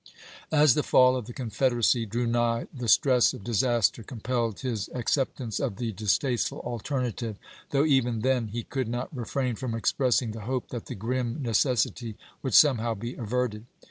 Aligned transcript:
As 0.51 0.73
the 0.73 0.81
fall 0.81 1.15
of 1.15 1.27
the 1.27 1.31
Confederacy 1.31 2.07
drew 2.07 2.25
nigh 2.25 2.65
the 2.73 2.87
stress 2.87 3.35
of 3.35 3.43
disaster 3.43 4.01
compelled 4.01 4.61
his 4.61 4.89
acceptance 4.95 5.59
of 5.59 5.75
the 5.75 5.91
distaste 5.91 6.47
ful 6.47 6.57
alternative, 6.61 7.37
though 7.69 7.85
even 7.85 8.21
then 8.21 8.47
he 8.47 8.63
could 8.63 8.87
not 8.87 9.15
refrain 9.15 9.55
from 9.55 9.75
expressing 9.75 10.31
the 10.31 10.41
hope 10.41 10.69
that 10.69 10.87
the 10.87 10.95
gi'im 10.95 11.41
necessity 11.43 12.17
would 12.41 12.55
somehow 12.55 12.95
be 12.95 13.13
averted. 13.13 13.67